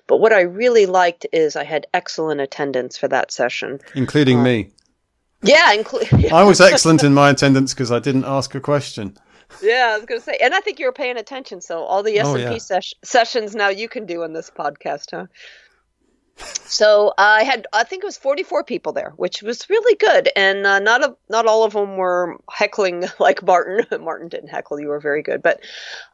[0.06, 4.44] But what I really liked is I had excellent attendance for that session, including uh,
[4.44, 4.70] me.
[5.46, 6.32] Yeah, including.
[6.32, 9.16] I was excellent in my attendance because I didn't ask a question.
[9.62, 11.60] Yeah, I was going to say, and I think you were paying attention.
[11.60, 15.12] So all the oh, S and P sessions now you can do on this podcast,
[15.12, 15.26] huh?
[16.38, 20.66] So I had, I think it was 44 people there, which was really good, and
[20.66, 23.86] uh, not a, not all of them were heckling like Martin.
[24.04, 25.60] Martin didn't heckle; you were very good, but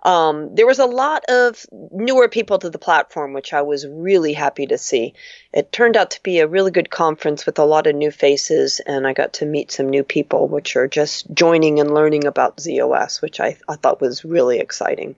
[0.05, 4.33] um, there was a lot of newer people to the platform, which I was really
[4.33, 5.15] happy to see.
[5.53, 8.81] It turned out to be a really good conference with a lot of new faces,
[8.81, 12.59] and I got to meet some new people, which are just joining and learning about
[12.59, 15.17] ZOS, which I, I thought was really exciting.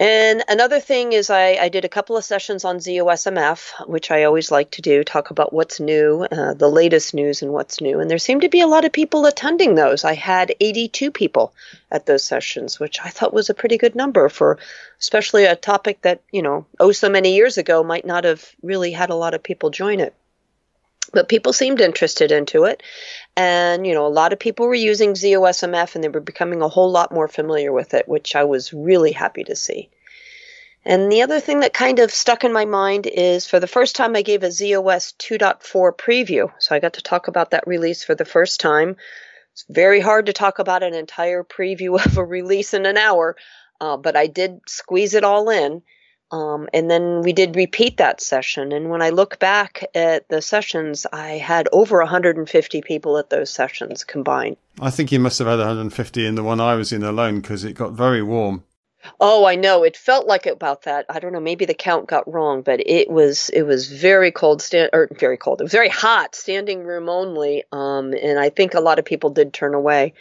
[0.00, 4.22] And another thing is I, I, did a couple of sessions on ZOSMF, which I
[4.22, 7.98] always like to do, talk about what's new, uh, the latest news and what's new.
[7.98, 10.04] And there seemed to be a lot of people attending those.
[10.04, 11.52] I had 82 people
[11.90, 14.58] at those sessions, which I thought was a pretty good number for
[15.00, 18.92] especially a topic that, you know, oh so many years ago might not have really
[18.92, 20.14] had a lot of people join it
[21.12, 22.82] but people seemed interested into it
[23.38, 26.68] and you know a lot of people were using ZOSMF and they were becoming a
[26.68, 29.90] whole lot more familiar with it which I was really happy to see
[30.84, 33.94] And the other thing that kind of stuck in my mind is for the first
[33.94, 36.50] time I gave a ZOS 2.4 preview.
[36.58, 38.96] So I got to talk about that release for the first time.
[39.52, 43.36] It's very hard to talk about an entire preview of a release in an hour,
[43.80, 45.82] uh, but I did squeeze it all in.
[46.30, 48.72] Um, and then we did repeat that session.
[48.72, 53.50] And when I look back at the sessions, I had over 150 people at those
[53.50, 54.56] sessions combined.
[54.80, 57.64] I think you must have had 150 in the one I was in alone because
[57.64, 58.64] it got very warm.
[59.20, 59.84] Oh, I know.
[59.84, 61.06] It felt like about that.
[61.08, 61.40] I don't know.
[61.40, 64.60] Maybe the count got wrong, but it was it was very cold.
[64.60, 65.60] Stand or very cold.
[65.60, 66.34] It was very hot.
[66.34, 67.64] Standing room only.
[67.72, 70.14] Um, and I think a lot of people did turn away.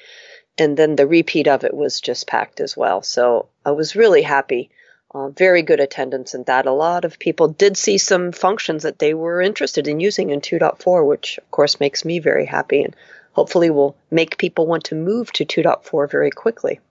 [0.60, 3.02] And then the repeat of it was just packed as well.
[3.02, 4.70] So I was really happy.
[5.13, 6.65] Uh, very good attendance in that.
[6.65, 10.41] A lot of people did see some functions that they were interested in using in
[10.41, 12.96] 2.4, which of course makes me very happy and
[13.32, 16.82] hopefully will make people want to move to 2.4 very quickly.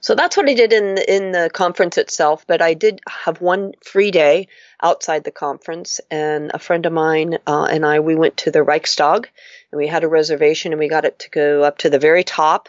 [0.00, 2.46] So that's what I did in the, in the conference itself.
[2.46, 4.48] But I did have one free day
[4.82, 8.62] outside the conference, and a friend of mine uh, and I we went to the
[8.62, 9.28] Reichstag,
[9.70, 12.24] and we had a reservation, and we got it to go up to the very
[12.24, 12.68] top,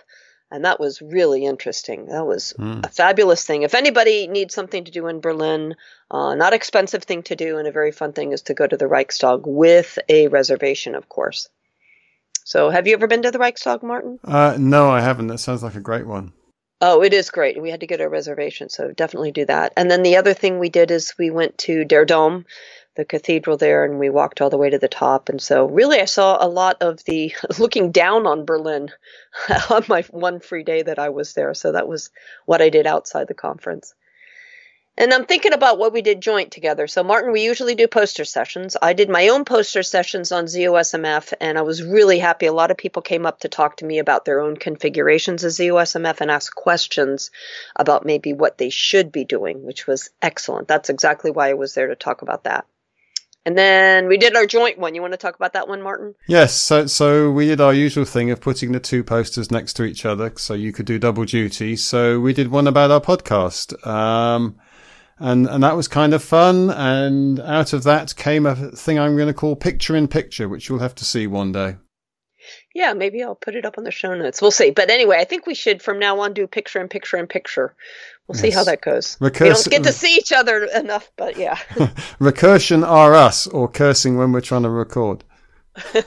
[0.52, 2.08] and that was really interesting.
[2.08, 2.86] That was mm.
[2.86, 3.64] a fabulous thing.
[3.64, 5.76] If anybody needs something to do in Berlin,
[6.10, 8.78] uh, not expensive thing to do, and a very fun thing is to go to
[8.78, 11.50] the Reichstag with a reservation, of course.
[12.46, 14.20] So, have you ever been to the Reichstag, Martin?
[14.24, 15.28] Uh, no, I haven't.
[15.28, 16.32] That sounds like a great one.
[16.80, 17.60] Oh, it is great.
[17.60, 19.74] We had to get a reservation, so definitely do that.
[19.76, 22.46] And then the other thing we did is we went to Der Dom,
[22.98, 25.30] the cathedral there, and we walked all the way to the top.
[25.30, 28.90] And so, really, I saw a lot of the looking down on Berlin
[29.70, 31.54] on my one free day that I was there.
[31.54, 32.10] So that was
[32.46, 33.94] what I did outside the conference.
[35.00, 36.88] And I'm thinking about what we did joint together.
[36.88, 38.76] So, Martin, we usually do poster sessions.
[38.82, 42.48] I did my own poster sessions on ZOSMF, and I was really happy.
[42.48, 45.52] A lot of people came up to talk to me about their own configurations of
[45.52, 47.30] ZOSMF and ask questions
[47.76, 50.68] about maybe what they should be doing, which was excellent.
[50.68, 52.66] That's exactly why I was there to talk about that.
[53.48, 54.94] And then we did our joint one.
[54.94, 56.16] You want to talk about that one, Martin?
[56.28, 56.54] Yes.
[56.54, 60.06] So, so we did our usual thing of putting the two posters next to each
[60.06, 61.78] other so you could do double duty.
[61.78, 63.88] So we did one about our podcast.
[63.88, 64.58] Um,
[65.18, 66.72] and and that was kind of fun.
[66.72, 70.68] And out of that came a thing I'm going to call picture in picture, which
[70.68, 71.78] you'll have to see one day.
[72.76, 74.42] Yeah, maybe I'll put it up on the show notes.
[74.42, 74.72] We'll see.
[74.72, 77.76] But anyway, I think we should from now on do picture in picture in picture.
[78.28, 78.42] We'll yes.
[78.42, 79.18] see how that goes.
[79.20, 81.56] Recurs- we don't get to see each other enough, but yeah.
[82.20, 85.24] Recursion are us, or cursing when we're trying to record.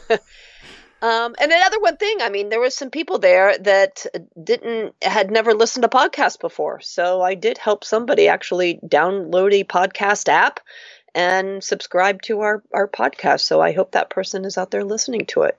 [1.03, 4.05] Um, and another one thing, I mean, there was some people there that
[4.43, 9.65] didn't had never listened to podcasts before, so I did help somebody actually download a
[9.65, 10.61] podcast app
[11.15, 13.41] and subscribe to our our podcast.
[13.41, 15.59] So I hope that person is out there listening to it.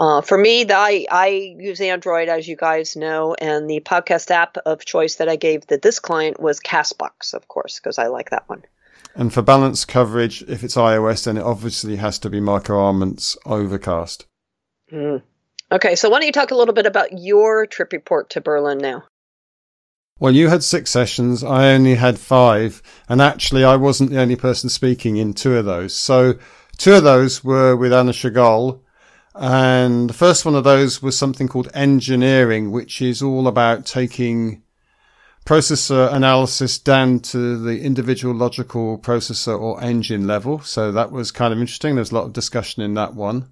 [0.00, 1.26] Uh, for me, the, I, I
[1.58, 5.66] use Android, as you guys know, and the podcast app of choice that I gave
[5.66, 8.62] that this client was Castbox, of course, because I like that one.
[9.16, 13.36] And for balance coverage, if it's iOS, then it obviously has to be Marco Arment's
[13.44, 14.26] Overcast.
[14.92, 15.22] Mm.
[15.72, 18.78] Okay, so why don't you talk a little bit about your trip report to Berlin
[18.78, 19.04] now?
[20.20, 21.42] Well, you had six sessions.
[21.42, 22.82] I only had five.
[23.08, 25.94] And actually, I wasn't the only person speaking in two of those.
[25.94, 26.34] So
[26.76, 28.80] two of those were with Anna Shugol.
[29.40, 34.62] And the first one of those was something called engineering, which is all about taking
[35.46, 40.58] processor analysis down to the individual logical processor or engine level.
[40.60, 41.94] So that was kind of interesting.
[41.94, 43.48] There's a lot of discussion in that one.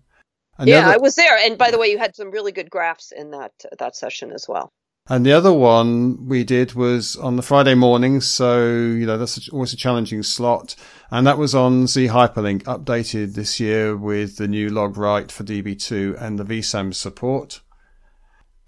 [0.58, 0.94] And yeah, other...
[0.94, 1.38] I was there.
[1.38, 4.46] And by the way, you had some really good graphs in that that session as
[4.48, 4.72] well.
[5.08, 8.20] And the other one we did was on the Friday morning.
[8.20, 10.74] So, you know, that's always a challenging slot.
[11.10, 16.20] And that was on zHyperLink, updated this year with the new log write four DB2
[16.20, 17.60] and the VSAM support.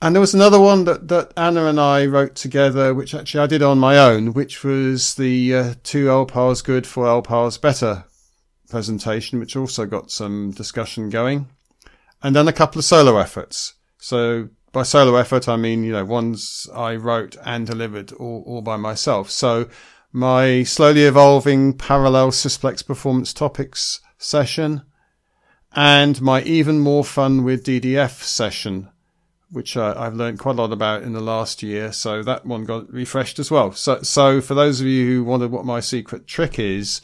[0.01, 3.49] And there was another one that, that Anna and I wrote together, which actually I
[3.49, 8.05] did on my own, which was the uh, two LPARs good for LPARs better
[8.71, 11.49] presentation, which also got some discussion going.
[12.23, 13.75] And then a couple of solo efforts.
[13.99, 18.63] So by solo effort, I mean, you know, ones I wrote and delivered all, all
[18.63, 19.31] by myself.
[19.31, 19.69] So
[20.13, 24.83] my slowly evolving parallel Sysplex performance topics session
[25.73, 28.89] and my even more fun with DDF session
[29.51, 31.93] which uh, I've learned quite a lot about in the last year.
[31.93, 33.73] So that one got refreshed as well.
[33.73, 37.01] So, so for those of you who wondered what my secret trick is,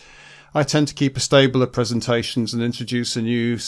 [0.55, 3.59] I tend to keep a stable of presentations and introduce a new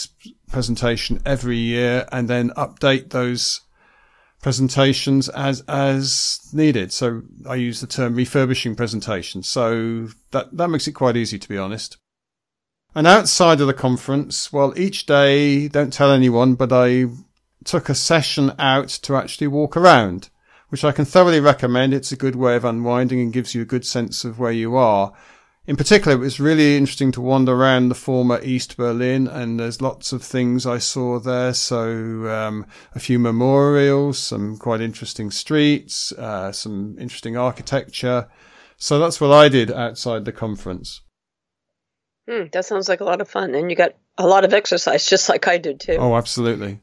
[0.51, 3.61] presentation every year and then update those
[4.41, 6.91] presentations as, as needed.
[6.93, 9.47] So I use the term refurbishing presentations.
[9.49, 11.97] So that, that makes it quite easy to be honest.
[12.95, 17.05] And outside of the conference, well, each day, don't tell anyone, but I
[17.63, 20.29] took a session out to actually walk around.
[20.69, 21.93] which I can thoroughly recommend.
[21.93, 24.75] It's a good way of unwinding and gives you a good sense of where you
[24.75, 25.13] are.
[25.67, 29.81] In particular, it was really interesting to wander around the former East Berlin, and there's
[29.81, 31.53] lots of things I saw there.
[31.53, 32.65] So, um,
[32.95, 38.29] a few memorials, some quite interesting streets, uh, some interesting architecture.
[38.77, 41.01] So that's what I did outside the conference.
[42.29, 45.05] Hmm, that sounds like a lot of fun, and you got a lot of exercise,
[45.05, 45.97] just like I did too.
[45.99, 46.79] Oh, absolutely.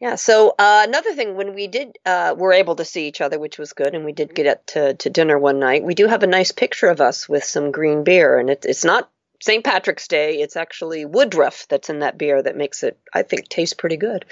[0.00, 0.14] Yeah.
[0.14, 3.58] So uh, another thing, when we did, uh, were able to see each other, which
[3.58, 5.84] was good, and we did get to, to dinner one night.
[5.84, 8.84] We do have a nice picture of us with some green beer, and it, it's
[8.84, 9.10] not
[9.42, 9.62] St.
[9.62, 10.40] Patrick's Day.
[10.40, 14.24] It's actually Woodruff that's in that beer that makes it, I think, taste pretty good.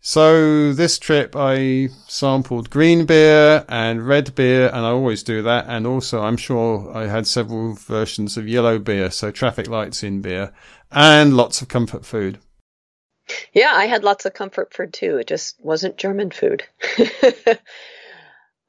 [0.00, 5.66] So this trip, I sampled green beer and red beer, and I always do that.
[5.68, 10.22] And also, I'm sure I had several versions of yellow beer, so traffic lights in
[10.22, 10.54] beer,
[10.90, 12.38] and lots of comfort food.
[13.52, 15.18] Yeah, I had lots of comfort food too.
[15.18, 16.64] It just wasn't German food.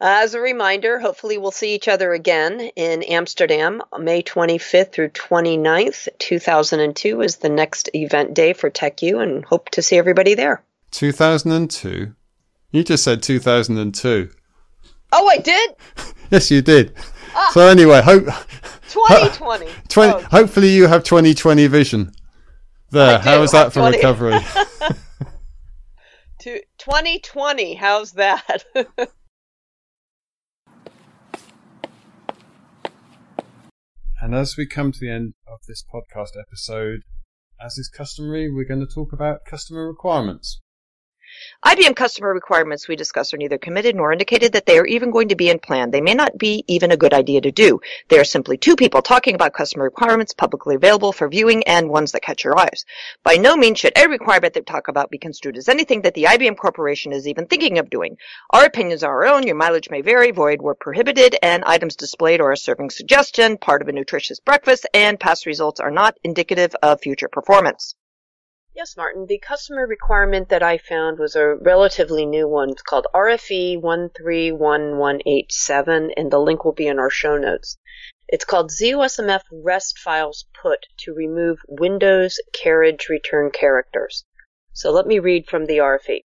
[0.03, 6.07] As a reminder, hopefully we'll see each other again in Amsterdam, May 25th through 29th,
[6.17, 10.63] 2002 is the next event day for TechU and hope to see everybody there.
[10.89, 12.15] 2002?
[12.71, 14.31] You just said 2002.
[15.11, 15.75] Oh, I did?
[16.31, 16.95] yes, you did.
[17.35, 18.25] Ah, so anyway, hope
[18.89, 19.67] 2020.
[19.87, 20.19] 20, oh.
[20.31, 22.11] Hopefully you have 2020 vision.
[22.91, 23.95] There, how was that for 20.
[23.95, 24.33] recovery?
[26.39, 28.65] to 2020, how's that?
[34.21, 37.03] and as we come to the end of this podcast episode,
[37.65, 40.59] as is customary, we're going to talk about customer requirements.
[41.65, 45.29] IBM customer requirements we discuss are neither committed nor indicated that they are even going
[45.29, 45.91] to be in plan.
[45.91, 47.81] They may not be even a good idea to do.
[48.09, 52.11] They are simply two people talking about customer requirements publicly available for viewing and ones
[52.11, 52.85] that catch your eyes.
[53.23, 56.25] By no means should every requirement they talk about be construed as anything that the
[56.25, 58.17] IBM Corporation is even thinking of doing.
[58.51, 62.41] Our opinions are our own, your mileage may vary, void where prohibited, and items displayed
[62.41, 66.75] are a serving suggestion, part of a nutritious breakfast, and past results are not indicative
[66.81, 67.95] of future performance.
[68.73, 69.25] Yes, Martin.
[69.25, 72.69] The customer requirement that I found was a relatively new one.
[72.69, 77.77] It's called RFE 131187, and the link will be in our show notes.
[78.29, 84.23] It's called ZOSMF REST files put to remove Windows carriage return characters.
[84.71, 86.23] So let me read from the RFE.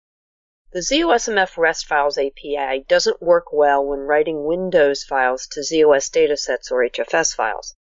[0.71, 6.71] The ZOSMF REST files API doesn't work well when writing Windows files to ZOS datasets
[6.71, 7.75] or HFS files.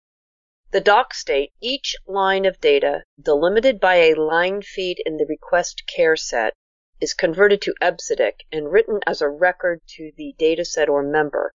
[0.75, 5.83] The doc state each line of data delimited by a line feed in the request
[5.87, 6.53] care set
[6.99, 11.53] is converted to EBCDIC and written as a record to the dataset or member.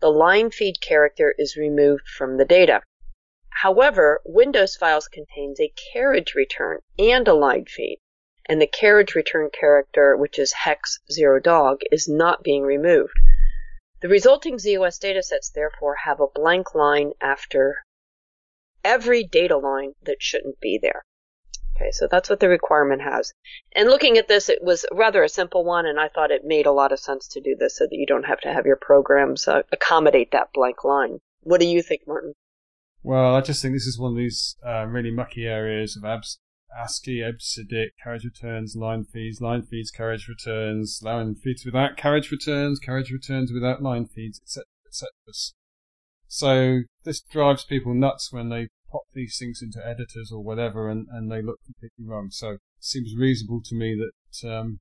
[0.00, 2.82] The line feed character is removed from the data.
[3.62, 8.00] However, Windows files contains a carriage return and a line feed,
[8.46, 13.20] and the carriage return character, which is hex 0 dog, is not being removed.
[14.00, 17.84] The resulting ZOS datasets therefore have a blank line after
[18.84, 21.04] every data line that shouldn't be there.
[21.76, 23.32] Okay, so that's what the requirement has.
[23.74, 26.66] And looking at this, it was rather a simple one, and I thought it made
[26.66, 28.78] a lot of sense to do this so that you don't have to have your
[28.80, 31.18] programs uh, accommodate that blank line.
[31.42, 32.32] What do you think, Martin?
[33.04, 36.40] Well, I just think this is one of these uh, really mucky areas of abs-
[36.76, 42.78] ASCII, EBCDIC, carriage returns, line feeds, line feeds, carriage returns, line feeds without carriage returns,
[42.78, 45.10] carriage returns without line feeds, etc., etc.
[46.28, 51.06] So this drives people nuts when they pop these things into editors or whatever and,
[51.10, 52.28] and they look completely wrong.
[52.30, 54.80] So it seems reasonable to me that um,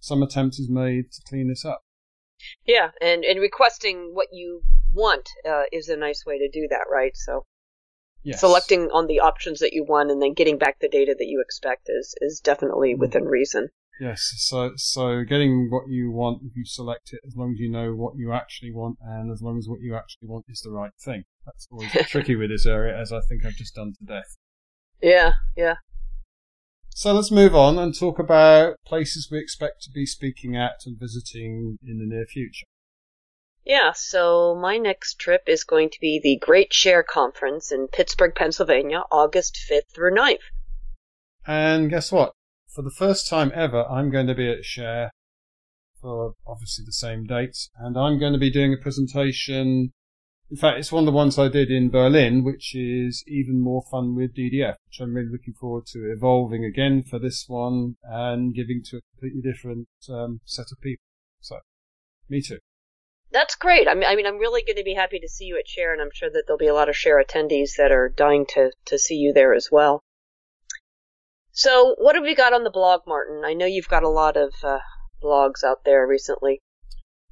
[0.00, 1.80] some attempt is made to clean this up.
[2.66, 4.62] Yeah, and, and requesting what you
[4.92, 7.16] want uh, is a nice way to do that, right?
[7.16, 7.46] So
[8.22, 8.40] yes.
[8.40, 11.40] selecting on the options that you want and then getting back the data that you
[11.40, 12.98] expect is, is definitely mm.
[12.98, 13.68] within reason.
[14.00, 17.70] Yes, so so getting what you want if you select it, as long as you
[17.70, 20.70] know what you actually want, and as long as what you actually want is the
[20.70, 21.24] right thing.
[21.46, 24.36] That's always tricky with this area, as I think I've just done to death.
[25.00, 25.76] Yeah, yeah.
[26.90, 30.98] So let's move on and talk about places we expect to be speaking at and
[30.98, 32.66] visiting in the near future.
[33.64, 38.34] Yeah, so my next trip is going to be the Great Share Conference in Pittsburgh,
[38.34, 40.36] Pennsylvania, August 5th through 9th.
[41.46, 42.32] And guess what?
[42.74, 45.10] For the first time ever, I'm going to be at Share
[46.00, 49.92] for obviously the same dates, and I'm going to be doing a presentation.
[50.50, 53.82] In fact, it's one of the ones I did in Berlin, which is even more
[53.90, 58.54] fun with DDF, which I'm really looking forward to evolving again for this one and
[58.54, 61.04] giving to a completely different um, set of people.
[61.40, 61.60] So,
[62.28, 62.58] me too.
[63.30, 63.88] That's great.
[63.88, 65.92] I mean, I mean, I'm really going to be happy to see you at Share,
[65.92, 68.72] and I'm sure that there'll be a lot of Share attendees that are dying to
[68.86, 70.02] to see you there as well.
[71.56, 73.42] So, what have we got on the blog, Martin?
[73.44, 74.80] I know you've got a lot of uh,
[75.22, 76.60] blogs out there recently?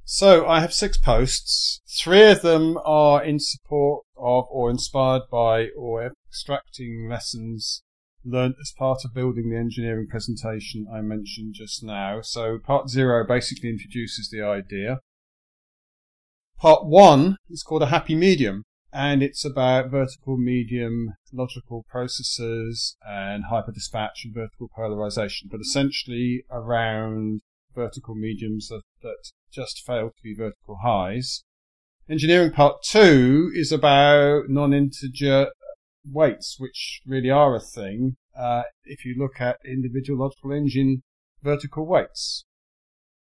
[0.05, 1.81] So I have six posts.
[2.01, 7.83] Three of them are in support of or inspired by or extracting lessons
[8.23, 12.21] learned as part of building the engineering presentation I mentioned just now.
[12.21, 14.99] So part zero basically introduces the idea.
[16.57, 18.63] Part one is called a happy medium
[18.93, 27.41] and it's about vertical medium logical processors and HiperDispatch and vertical polarization, but essentially around
[27.73, 31.43] vertical mediums that, that just fail to be vertical highs.
[32.07, 35.47] Engineering part two is about non-integer
[36.05, 38.15] weights, which really are a thing.
[38.37, 41.01] Uh, if you look at individual logical engine
[41.41, 42.45] vertical weights.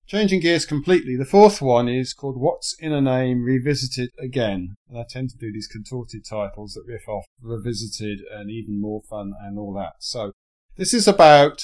[0.06, 4.74] Changing gears completely, the fourth one is called What's in a Name Revisited Again.
[4.86, 9.00] And I tend to do these contorted titles that riff off revisited and even more
[9.08, 9.94] fun and all that.
[10.00, 10.32] So
[10.76, 11.62] this is about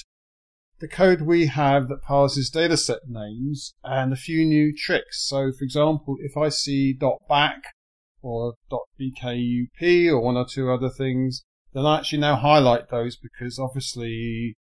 [0.78, 5.22] the code we have that parses dataset names and a few new tricks.
[5.28, 7.60] So for example, if I see .back
[8.22, 8.54] or
[8.98, 11.42] .bkup or one or two other things,
[11.74, 14.54] then I actually now highlight those because obviously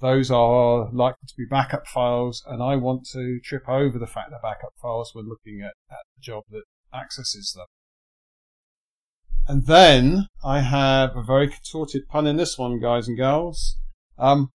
[0.00, 4.30] those are likely to be backup files and I want to trip over the fact
[4.30, 7.66] that backup files when looking at, at the job that accesses them.
[9.46, 13.76] And then I have a very contorted pun in this one, guys and girls.
[14.18, 14.50] Um,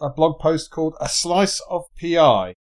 [0.00, 2.54] a blog post called A Slice of PI.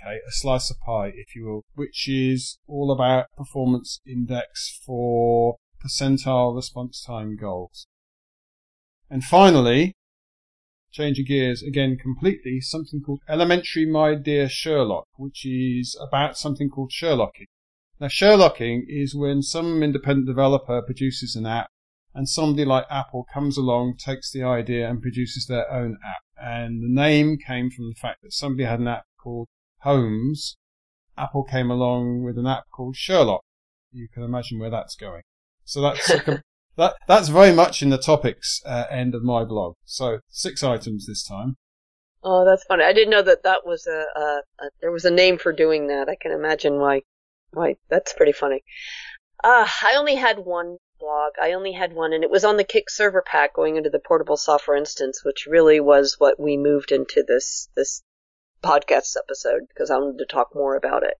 [0.00, 5.56] Okay, a slice of pie, if you will, which is all about performance index for
[5.84, 7.88] percentile response time goals.
[9.10, 9.94] And finally,
[10.90, 16.90] changing gears again completely, something called Elementary My Dear Sherlock, which is about something called
[16.90, 17.46] Sherlocking.
[18.00, 21.68] Now, Sherlocking is when some independent developer produces an app
[22.14, 26.22] and somebody like Apple comes along, takes the idea and produces their own app.
[26.40, 29.48] And the name came from the fact that somebody had an app called
[29.80, 30.56] Holmes.
[31.16, 33.42] Apple came along with an app called Sherlock.
[33.92, 35.22] You can imagine where that's going.
[35.64, 36.10] So that's
[36.78, 39.74] that that's very much in the topics uh, end of my blog.
[39.84, 41.56] So six items this time.
[42.22, 42.84] Oh, that's funny.
[42.84, 45.88] I didn't know that that was a, a, a there was a name for doing
[45.88, 46.08] that.
[46.08, 47.02] I can imagine why.
[47.50, 48.62] Why that's pretty funny.
[49.42, 51.32] Uh, I only had one blog.
[51.40, 54.36] I only had one, and it was on the Kick ServerPac going into the portable
[54.36, 58.02] software instance, which really was what we moved into this this
[58.62, 61.14] podcast episode because I wanted to talk more about it.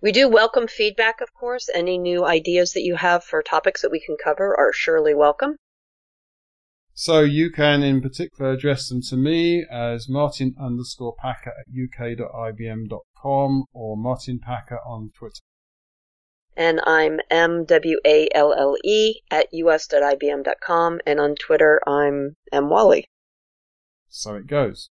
[0.00, 1.68] We do welcome feedback, of course.
[1.74, 5.56] Any new ideas that you have for topics that we can cover are surely welcome.
[6.94, 13.64] So you can in particular address them to me as Martin underscore Packer at uk.ibm.com
[13.72, 15.40] or Martin Packer on Twitter.
[16.56, 22.68] And I'm M-W-A-L-L-E at us.ibm.com and on Twitter I'm M.
[22.68, 23.04] Walle.
[24.08, 24.90] So it goes.